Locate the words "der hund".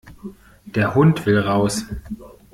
0.65-1.27